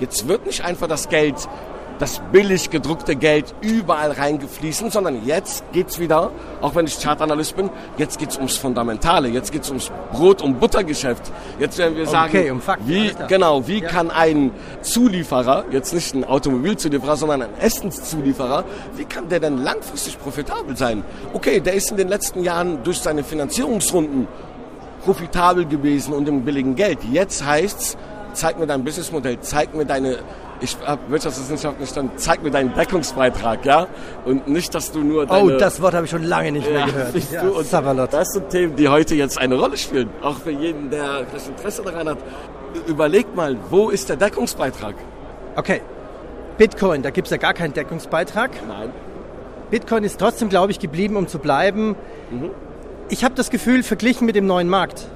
Jetzt 0.00 0.26
wird 0.26 0.44
nicht 0.46 0.64
einfach 0.64 0.88
das 0.88 1.08
Geld 1.08 1.36
das 1.98 2.20
billig 2.32 2.70
gedruckte 2.70 3.14
Geld 3.14 3.54
überall 3.60 4.10
reingefließen, 4.10 4.90
sondern 4.90 5.24
jetzt 5.24 5.64
geht's 5.72 5.98
wieder, 5.98 6.30
auch 6.60 6.74
wenn 6.74 6.86
ich 6.86 6.98
Chartanalyst 7.00 7.56
bin, 7.56 7.70
jetzt 7.98 8.18
geht's 8.18 8.36
ums 8.36 8.56
Fundamentale, 8.56 9.28
jetzt 9.28 9.52
geht's 9.52 9.68
ums 9.68 9.92
Brot- 10.12 10.42
und 10.42 10.58
Buttergeschäft. 10.58 11.30
Jetzt 11.58 11.78
werden 11.78 11.96
wir 11.96 12.06
sagen, 12.06 12.36
Okay, 12.36 12.50
um 12.50 12.60
Fakten, 12.60 12.88
wie, 12.88 13.12
genau, 13.28 13.66
wie 13.68 13.80
Ja. 13.80 13.88
kann 13.88 14.10
ein 14.10 14.50
Zulieferer, 14.82 15.64
jetzt 15.70 15.94
nicht 15.94 16.14
ein 16.14 16.24
Automobilzulieferer, 16.24 17.16
sondern 17.16 17.42
ein 17.42 17.54
Essenszulieferer, 17.60 18.64
wie 18.96 19.04
kann 19.04 19.28
der 19.28 19.40
denn 19.40 19.58
langfristig 19.62 20.18
profitabel 20.18 20.76
sein? 20.76 21.04
Okay, 21.32 21.60
der 21.60 21.74
ist 21.74 21.90
in 21.90 21.96
den 21.96 22.08
letzten 22.08 22.42
Jahren 22.42 22.82
durch 22.82 22.98
seine 22.98 23.22
Finanzierungsrunden 23.22 24.26
profitabel 25.04 25.66
gewesen 25.66 26.14
und 26.14 26.28
im 26.28 26.44
billigen 26.44 26.74
Geld. 26.74 26.98
Jetzt 27.12 27.44
heißt's, 27.44 27.96
zeig 28.32 28.58
mir 28.58 28.66
dein 28.66 28.82
Businessmodell, 28.84 29.38
zeig 29.40 29.74
mir 29.74 29.84
deine, 29.84 30.18
ich 30.60 30.76
habe 30.84 31.00
Wirtschaftswissenschaft 31.08 31.80
nicht 31.80 31.96
dann, 31.96 32.10
zeig 32.16 32.42
mir 32.42 32.50
deinen 32.50 32.74
Deckungsbeitrag, 32.74 33.64
ja? 33.64 33.86
Und 34.24 34.48
nicht, 34.48 34.74
dass 34.74 34.92
du 34.92 35.00
nur 35.00 35.26
deine... 35.26 35.54
Oh, 35.54 35.58
das 35.58 35.80
Wort 35.82 35.94
habe 35.94 36.04
ich 36.04 36.10
schon 36.10 36.22
lange 36.22 36.52
nicht 36.52 36.68
mehr 36.68 36.80
ja, 36.80 36.86
gehört. 36.86 37.14
Ja, 37.30 37.42
du, 37.42 37.58
und 37.58 38.12
das 38.12 38.28
sind 38.28 38.48
Themen, 38.50 38.76
die 38.76 38.88
heute 38.88 39.14
jetzt 39.14 39.38
eine 39.38 39.56
Rolle 39.56 39.76
spielen. 39.76 40.08
Auch 40.22 40.38
für 40.38 40.50
jeden, 40.50 40.90
der 40.90 41.26
vielleicht 41.28 41.48
Interesse 41.48 41.82
daran 41.82 42.08
hat. 42.08 42.18
Überlegt 42.86 43.34
mal, 43.36 43.56
wo 43.70 43.90
ist 43.90 44.08
der 44.08 44.16
Deckungsbeitrag? 44.16 44.94
Okay. 45.56 45.82
Bitcoin, 46.58 47.02
da 47.02 47.10
gibt 47.10 47.26
es 47.26 47.30
ja 47.30 47.36
gar 47.36 47.54
keinen 47.54 47.72
Deckungsbeitrag. 47.72 48.50
Nein. 48.66 48.90
Bitcoin 49.70 50.04
ist 50.04 50.18
trotzdem, 50.20 50.48
glaube 50.48 50.70
ich, 50.70 50.78
geblieben, 50.78 51.16
um 51.16 51.26
zu 51.26 51.38
bleiben. 51.38 51.96
Ich 53.08 53.24
habe 53.24 53.34
das 53.34 53.50
Gefühl, 53.50 53.82
verglichen 53.82 54.24
mit 54.24 54.36
dem 54.36 54.46
neuen 54.46 54.68
Markt, 54.68 55.06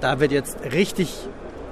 da 0.00 0.20
wird 0.20 0.30
jetzt 0.32 0.56
richtig, 0.72 1.28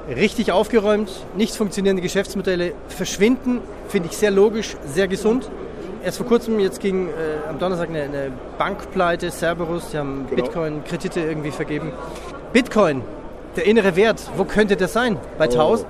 richtig 0.09 0.53
aufgeräumt. 0.53 1.11
Nicht 1.37 1.55
funktionierende 1.55 2.03
Geschäftsmodelle 2.03 2.73
verschwinden, 2.89 3.61
finde 3.89 4.09
ich 4.11 4.17
sehr 4.17 4.31
logisch, 4.31 4.77
sehr 4.87 5.09
gesund. 5.09 5.49
Erst 6.05 6.19
vor 6.19 6.27
kurzem, 6.27 6.59
jetzt 6.59 6.81
ging 6.81 7.09
äh, 7.09 7.49
am 7.49 7.59
Donnerstag 7.59 7.89
eine, 7.89 8.03
eine 8.03 8.33
Bankpleite, 8.59 9.31
Cerberus, 9.31 9.91
die 9.93 9.99
haben 9.99 10.27
Bitcoin-Kredite 10.35 11.21
irgendwie 11.21 11.53
vergeben. 11.53 11.93
Bitcoin, 12.53 13.03
der 13.57 13.67
innere 13.67 13.95
Wert, 13.95 14.21
wo 14.37 14.45
könnte 14.45 14.77
der 14.77 14.89
sein? 14.89 15.17
Bei 15.39 15.45
1000? 15.45 15.87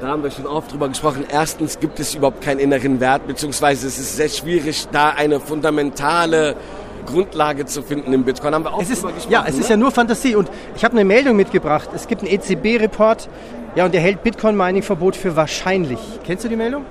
Da 0.00 0.06
haben 0.08 0.22
wir 0.22 0.30
schon 0.30 0.46
oft 0.46 0.72
drüber 0.72 0.88
gesprochen. 0.88 1.26
Erstens 1.30 1.78
gibt 1.78 2.00
es 2.00 2.14
überhaupt 2.14 2.40
keinen 2.40 2.58
inneren 2.58 3.00
Wert, 3.00 3.26
beziehungsweise 3.26 3.86
es 3.86 3.98
ist 3.98 4.16
sehr 4.16 4.30
schwierig, 4.30 4.88
da 4.90 5.10
eine 5.10 5.40
fundamentale 5.40 6.56
Grundlage 7.00 7.66
zu 7.66 7.82
finden 7.82 8.12
im 8.12 8.24
Bitcoin. 8.24 8.54
Haben 8.54 8.64
wir 8.64 8.74
auch 8.74 8.82
Es 8.82 8.90
ist, 8.90 9.04
ja, 9.28 9.44
es 9.46 9.54
ist 9.54 9.64
ne? 9.64 9.70
ja 9.70 9.76
nur 9.76 9.90
Fantasie. 9.90 10.34
Und 10.36 10.50
ich 10.76 10.84
habe 10.84 10.94
eine 10.94 11.04
Meldung 11.04 11.36
mitgebracht. 11.36 11.90
Es 11.94 12.06
gibt 12.06 12.22
einen 12.22 12.30
EZB-Report, 12.30 13.28
ja, 13.76 13.84
und 13.84 13.94
der 13.94 14.00
hält 14.00 14.22
Bitcoin-Mining-Verbot 14.22 15.14
für 15.16 15.36
wahrscheinlich. 15.36 16.00
Kennst 16.24 16.44
du 16.44 16.48
die 16.48 16.56
Meldung? 16.56 16.84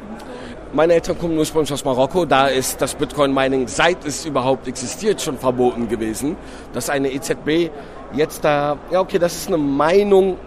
Meine 0.72 0.94
Eltern 0.94 1.18
kommen 1.18 1.38
ursprünglich 1.38 1.74
aus 1.74 1.84
Marokko. 1.84 2.26
Da 2.26 2.48
ist 2.48 2.82
das 2.82 2.96
Bitcoin-Mining, 2.96 3.68
seit 3.68 4.06
es 4.06 4.26
überhaupt 4.26 4.68
existiert, 4.68 5.22
schon 5.22 5.38
verboten 5.38 5.90
gewesen. 5.90 6.38
Dass 6.74 6.90
eine 6.90 7.12
EZB 7.12 7.72
jetzt 8.14 8.46
da, 8.46 8.78
ja 8.92 9.02
okay, 9.02 9.20
das 9.20 9.36
ist 9.36 9.48
eine 9.48 9.58
Meinung, 9.58 10.38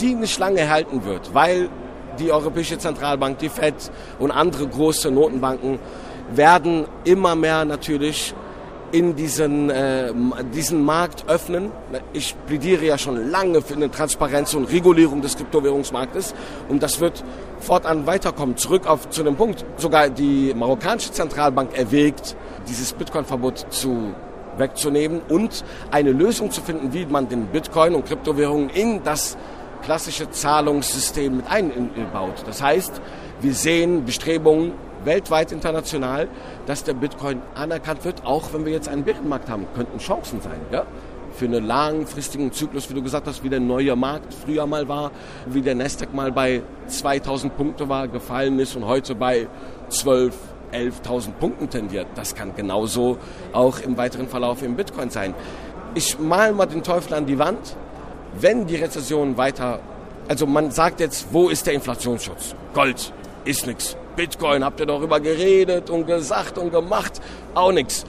die 0.00 0.14
nicht 0.14 0.38
lange 0.38 0.68
halten 0.68 1.04
wird, 1.04 1.34
weil 1.34 1.68
die 2.18 2.32
Europäische 2.32 2.78
Zentralbank, 2.78 3.38
die 3.38 3.48
FED 3.48 3.90
und 4.18 4.30
andere 4.30 4.66
große 4.66 5.10
Notenbanken 5.10 5.78
werden 6.34 6.86
immer 7.04 7.34
mehr 7.34 7.64
natürlich 7.64 8.34
in 8.92 9.16
diesen, 9.16 9.70
äh, 9.70 10.12
diesen 10.54 10.84
Markt 10.84 11.24
öffnen. 11.28 11.70
Ich 12.12 12.34
plädiere 12.46 12.84
ja 12.84 12.98
schon 12.98 13.30
lange 13.30 13.62
für 13.62 13.74
eine 13.74 13.90
Transparenz 13.90 14.54
und 14.54 14.64
Regulierung 14.66 15.20
des 15.22 15.36
Kryptowährungsmarktes 15.36 16.34
und 16.68 16.82
das 16.82 17.00
wird 17.00 17.24
fortan 17.60 18.06
weiterkommen. 18.06 18.56
Zurück 18.56 18.86
auf 18.86 19.10
zu 19.10 19.22
dem 19.22 19.36
Punkt, 19.36 19.64
sogar 19.76 20.08
die 20.08 20.54
marokkanische 20.54 21.12
Zentralbank 21.12 21.76
erwägt, 21.76 22.36
dieses 22.68 22.92
Bitcoin-Verbot 22.92 23.66
zu 23.70 24.14
wegzunehmen 24.56 25.20
und 25.28 25.64
eine 25.90 26.12
Lösung 26.12 26.50
zu 26.50 26.60
finden, 26.60 26.92
wie 26.92 27.06
man 27.06 27.28
den 27.28 27.46
Bitcoin 27.46 27.94
und 27.94 28.06
Kryptowährungen 28.06 28.70
in 28.70 29.02
das 29.02 29.36
klassische 29.82 30.30
Zahlungssystem 30.30 31.36
mit 31.36 31.46
einbaut. 31.48 32.42
Das 32.46 32.62
heißt, 32.62 33.00
wir 33.40 33.54
sehen 33.54 34.04
Bestrebungen 34.04 34.72
weltweit 35.04 35.52
international, 35.52 36.28
dass 36.66 36.84
der 36.84 36.94
Bitcoin 36.94 37.40
anerkannt 37.54 38.04
wird, 38.04 38.24
auch 38.24 38.52
wenn 38.52 38.64
wir 38.64 38.72
jetzt 38.72 38.88
einen 38.88 39.04
Bärenmarkt 39.04 39.48
haben, 39.48 39.66
könnten 39.74 39.98
Chancen 39.98 40.40
sein, 40.40 40.60
ja? 40.70 40.84
Für 41.32 41.44
einen 41.44 41.66
langfristigen 41.66 42.52
Zyklus, 42.52 42.90
wie 42.90 42.94
du 42.94 43.02
gesagt 43.02 43.26
hast, 43.26 43.44
wie 43.44 43.48
der 43.48 43.60
neue 43.60 43.94
Markt 43.94 44.34
früher 44.34 44.66
mal 44.66 44.88
war, 44.88 45.12
wie 45.46 45.60
der 45.60 45.74
Nasdaq 45.74 46.12
mal 46.12 46.32
bei 46.32 46.62
2000 46.88 47.56
Punkte 47.56 47.88
war, 47.88 48.08
gefallen 48.08 48.58
ist 48.58 48.74
und 48.74 48.86
heute 48.86 49.14
bei 49.14 49.46
12, 49.88 50.34
11.000 50.72 51.32
Punkten 51.32 51.70
tendiert. 51.70 52.06
Das 52.14 52.34
kann 52.34 52.56
genauso 52.56 53.18
auch 53.52 53.78
im 53.80 53.96
weiteren 53.96 54.28
Verlauf 54.28 54.62
im 54.62 54.74
Bitcoin 54.74 55.10
sein. 55.10 55.34
Ich 55.94 56.18
mal 56.18 56.52
mal 56.52 56.66
den 56.66 56.82
Teufel 56.82 57.14
an 57.14 57.26
die 57.26 57.38
Wand. 57.38 57.76
Wenn 58.40 58.66
die 58.66 58.76
Rezession 58.76 59.36
weiter, 59.36 59.80
also 60.28 60.46
man 60.46 60.70
sagt 60.70 61.00
jetzt, 61.00 61.28
wo 61.32 61.48
ist 61.48 61.66
der 61.66 61.74
Inflationsschutz? 61.74 62.54
Gold 62.74 63.12
ist 63.48 63.66
nix. 63.66 63.96
Bitcoin 64.14 64.64
habt 64.64 64.78
ihr 64.80 64.86
darüber 64.86 65.20
geredet 65.20 65.90
und 65.90 66.06
gesagt 66.06 66.58
und 66.58 66.70
gemacht, 66.70 67.20
auch 67.54 67.72
nix. 67.72 68.04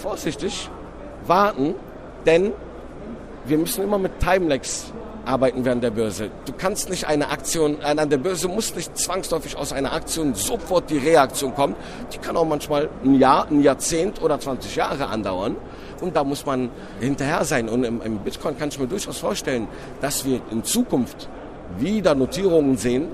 Vorsichtig, 0.00 0.70
warten, 1.26 1.74
denn 2.24 2.52
wir 3.44 3.58
müssen 3.58 3.82
immer 3.84 3.98
mit 3.98 4.20
Timelags 4.20 4.92
arbeiten 5.24 5.64
während 5.64 5.82
der 5.82 5.90
Börse. 5.90 6.30
Du 6.46 6.52
kannst 6.56 6.88
nicht 6.88 7.06
eine 7.06 7.28
Aktion, 7.30 7.78
äh, 7.80 7.98
an 7.98 8.08
der 8.08 8.18
Börse 8.18 8.48
muss 8.48 8.74
nicht 8.74 8.96
zwangsläufig 8.96 9.56
aus 9.56 9.72
einer 9.72 9.92
Aktion 9.92 10.34
sofort 10.34 10.88
die 10.90 10.98
Reaktion 10.98 11.54
kommen. 11.54 11.74
Die 12.12 12.18
kann 12.18 12.36
auch 12.36 12.46
manchmal 12.46 12.88
ein 13.04 13.14
Jahr, 13.14 13.46
ein 13.50 13.62
Jahrzehnt 13.62 14.22
oder 14.22 14.38
20 14.38 14.76
Jahre 14.76 15.08
andauern. 15.08 15.56
Und 16.00 16.16
da 16.16 16.24
muss 16.24 16.46
man 16.46 16.70
hinterher 17.00 17.44
sein. 17.44 17.68
Und 17.68 17.84
im, 17.84 18.00
im 18.02 18.18
Bitcoin 18.18 18.56
kann 18.56 18.70
ich 18.70 18.78
mir 18.78 18.86
durchaus 18.86 19.18
vorstellen, 19.18 19.68
dass 20.00 20.24
wir 20.24 20.40
in 20.50 20.64
Zukunft 20.64 21.28
wieder 21.78 22.14
Notierungen 22.14 22.76
sehen, 22.76 23.08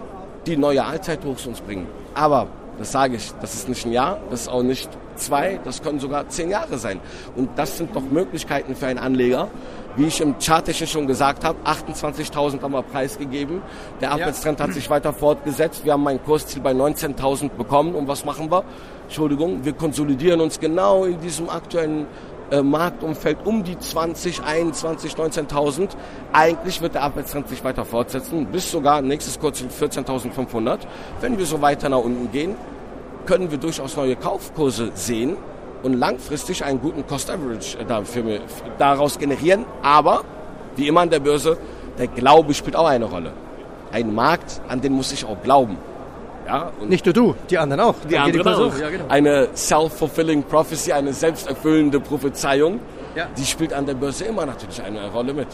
die 0.47 0.57
neue 0.57 0.85
Allzeithochs 0.85 1.47
uns 1.47 1.61
bringen. 1.61 1.87
Aber, 2.15 2.49
das 2.79 2.93
sage 2.93 3.17
ich, 3.17 3.33
das 3.41 3.55
ist 3.55 3.69
nicht 3.69 3.85
ein 3.87 3.93
Jahr, 3.93 4.19
das 4.31 4.43
ist 4.43 4.49
auch 4.49 4.63
nicht 4.63 4.89
zwei, 5.17 5.59
das 5.65 5.83
können 5.83 5.99
sogar 5.99 6.29
zehn 6.29 6.51
Jahre 6.51 6.79
sein. 6.79 7.01
Und 7.35 7.51
das 7.57 7.79
sind 7.79 7.95
doch 7.97 8.03
Möglichkeiten 8.03 8.75
für 8.75 8.87
einen 8.87 8.99
Anleger. 8.99 9.49
Wie 9.97 10.05
ich 10.07 10.21
im 10.21 10.39
Charttechnisch 10.39 10.93
schon 10.93 11.07
gesagt 11.07 11.43
habe, 11.43 11.59
28.000 11.65 12.61
haben 12.61 12.73
wir 12.73 12.83
preisgegeben. 12.83 13.63
Der 14.03 14.13
Abwärtstrend 14.13 14.61
hat 14.61 14.75
sich 14.75 14.91
weiter 14.91 15.15
fortgesetzt. 15.15 15.87
Wir 15.87 15.95
haben 15.95 16.07
ein 16.07 16.23
Kursziel 16.23 16.61
bei 16.61 16.73
19.000 16.73 17.49
bekommen. 17.49 17.95
Und 17.95 18.07
was 18.07 18.23
machen 18.27 18.51
wir? 18.51 18.63
Entschuldigung, 19.05 19.65
wir 19.65 19.73
konsolidieren 19.73 20.43
uns 20.43 20.61
genau 20.61 21.05
in 21.05 21.19
diesem 21.21 21.49
aktuellen 21.49 22.07
äh, 22.51 22.63
Marktumfeld 22.63 23.39
um 23.45 23.65
die 23.65 23.79
20, 23.79 24.43
21, 24.43 25.15
19.000. 25.15 25.91
Eigentlich 26.33 26.81
wird 26.81 26.95
der 26.95 27.03
Abwärtstrend 27.03 27.49
sich 27.49 27.65
weiter 27.65 27.85
fortsetzen, 27.85 28.47
bis 28.47 28.71
sogar 28.71 29.03
nächstes 29.03 29.39
Kursziel 29.39 29.69
14.500. 29.69 30.79
Wenn 31.21 31.39
wir 31.39 31.47
so 31.47 31.61
weiter 31.61 31.89
nach 31.89 31.99
unten 31.99 32.31
gehen, 32.31 32.55
können 33.27 33.51
wir 33.51 33.59
durchaus 33.59 33.97
neue 33.97 34.17
Kaufkurse 34.17 34.93
sehen 34.95 35.37
und 35.83 35.95
langfristig 35.95 36.65
einen 36.65 36.81
guten 36.81 37.07
Cost 37.07 37.31
Average 37.31 37.85
dafür, 37.87 38.41
daraus 38.79 39.19
generieren. 39.19 39.65
Aber, 39.83 40.23
wie 40.77 40.87
immer 40.87 41.01
an 41.01 41.11
der 41.11 41.21
Börse, 41.21 41.59
der 41.99 42.07
Glaube 42.07 42.55
spielt 42.55 42.77
auch 42.77 42.87
eine 42.87 43.07
Rolle. 43.07 43.33
Ein 43.93 44.15
Markt, 44.15 44.61
an 44.69 44.81
den 44.81 44.93
muss 44.93 45.13
ich 45.13 45.25
auch 45.25 45.41
glauben. 45.43 45.79
Ja, 46.47 46.71
und 46.81 46.89
Nicht 46.89 47.05
nur 47.05 47.13
du, 47.13 47.35
die 47.51 47.59
anderen 47.59 47.81
auch. 47.81 47.95
die 48.09 48.17
anderen 48.17 48.43
Kurse 48.45 48.65
auch. 48.67 48.79
Ja, 48.81 48.89
genau. 48.91 49.05
Eine 49.09 49.49
self-fulfilling 49.55 50.45
prophecy, 50.45 50.93
eine 50.93 51.13
selbsterfüllende 51.13 51.99
Prophezeiung, 52.01 52.79
Ja. 53.17 53.27
die 53.37 53.45
spielt 53.45 53.73
an 53.73 53.87
der 53.87 53.95
Börse 53.95 54.25
immer 54.25 54.47
natürlich 54.47 54.81
eine 54.83 55.11
Rolle 55.11 55.35
mit. 55.35 55.49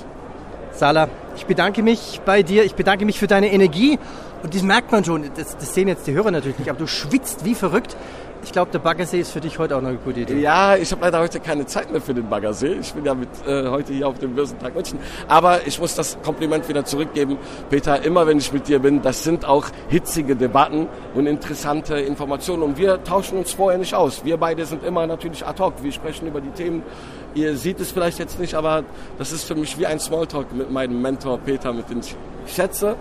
Sala, 0.72 1.08
ich 1.36 1.46
bedanke 1.46 1.82
mich 1.82 2.20
bei 2.24 2.42
dir. 2.42 2.64
Ich 2.64 2.74
bedanke 2.74 3.04
mich 3.04 3.18
für 3.18 3.26
deine 3.26 3.52
Energie. 3.52 3.98
Und 4.42 4.54
das 4.54 4.62
merkt 4.62 4.90
man 4.90 5.04
schon. 5.04 5.24
Das, 5.36 5.56
das 5.56 5.74
sehen 5.74 5.86
jetzt 5.88 6.06
die 6.06 6.12
Hörer 6.12 6.30
natürlich 6.30 6.58
nicht. 6.58 6.68
Aber 6.70 6.78
du 6.78 6.86
schwitzt 6.86 7.44
wie 7.44 7.54
verrückt. 7.54 7.96
Ich 8.44 8.50
glaube, 8.50 8.72
der 8.72 8.80
Baggersee 8.80 9.20
ist 9.20 9.30
für 9.30 9.40
dich 9.40 9.58
heute 9.58 9.76
auch 9.76 9.80
noch 9.80 9.90
eine 9.90 9.98
gute 9.98 10.20
Idee. 10.20 10.40
Ja, 10.40 10.76
ich 10.76 10.90
habe 10.90 11.02
leider 11.02 11.20
heute 11.20 11.38
keine 11.38 11.64
Zeit 11.64 11.92
mehr 11.92 12.00
für 12.00 12.12
den 12.12 12.28
Baggersee. 12.28 12.74
Ich 12.80 12.92
bin 12.92 13.04
ja 13.04 13.14
mit 13.14 13.28
äh, 13.46 13.68
heute 13.68 13.92
hier 13.92 14.08
auf 14.08 14.18
dem 14.18 14.34
Börsentag 14.34 14.74
München. 14.74 14.98
Aber 15.28 15.66
ich 15.66 15.78
muss 15.78 15.94
das 15.94 16.18
Kompliment 16.22 16.68
wieder 16.68 16.84
zurückgeben. 16.84 17.38
Peter, 17.70 18.02
immer 18.04 18.26
wenn 18.26 18.38
ich 18.38 18.52
mit 18.52 18.66
dir 18.66 18.80
bin, 18.80 19.00
das 19.00 19.22
sind 19.22 19.44
auch 19.44 19.66
hitzige 19.88 20.34
Debatten 20.34 20.88
und 21.14 21.26
interessante 21.26 22.00
Informationen. 22.00 22.62
Und 22.62 22.78
wir 22.78 23.02
tauschen 23.04 23.38
uns 23.38 23.52
vorher 23.52 23.78
nicht 23.78 23.94
aus. 23.94 24.24
Wir 24.24 24.36
beide 24.36 24.66
sind 24.66 24.84
immer 24.84 25.06
natürlich 25.06 25.46
ad 25.46 25.62
hoc. 25.62 25.74
Wir 25.82 25.92
sprechen 25.92 26.26
über 26.26 26.40
die 26.40 26.50
Themen. 26.50 26.82
Ihr 27.34 27.56
seht 27.56 27.80
es 27.80 27.92
vielleicht 27.92 28.18
jetzt 28.18 28.40
nicht, 28.40 28.54
aber 28.54 28.82
das 29.18 29.30
ist 29.30 29.44
für 29.44 29.54
mich 29.54 29.78
wie 29.78 29.86
ein 29.86 30.00
Smalltalk 30.00 30.52
mit 30.52 30.70
meinem 30.70 31.00
Mentor 31.00 31.38
Peter, 31.38 31.72
mit 31.72 31.88
dem 31.88 32.00
ich 32.00 32.16
schätze 32.46 32.96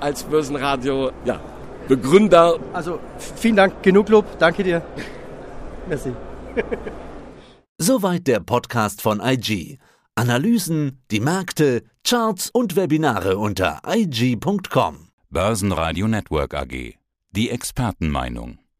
als 0.00 0.22
Börsenradio, 0.22 1.10
ja, 1.24 1.40
Begründer 1.88 2.58
Also 2.72 2.98
vielen 3.18 3.56
Dank, 3.56 3.82
genug 3.82 4.08
Lob. 4.08 4.38
Danke 4.38 4.62
dir. 4.62 4.82
Merci. 5.88 6.12
Soweit 7.78 8.26
der 8.26 8.40
Podcast 8.40 9.02
von 9.02 9.20
IG. 9.20 9.78
Analysen, 10.14 11.02
die 11.10 11.20
Märkte, 11.20 11.82
Charts 12.04 12.48
und 12.50 12.76
Webinare 12.76 13.36
unter 13.36 13.80
IG.com. 13.86 15.08
Börsenradio 15.30 16.06
Network 16.06 16.54
AG. 16.54 16.94
Die 17.32 17.50
Expertenmeinung. 17.50 18.58